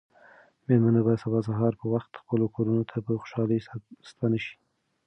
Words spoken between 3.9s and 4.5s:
ستانه